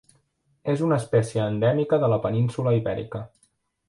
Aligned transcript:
És 0.71 0.79
una 0.85 0.97
espècie 1.01 1.45
endèmica 1.55 1.99
de 2.05 2.09
la 2.13 2.19
península 2.27 2.73
Ibèrica. 2.79 3.23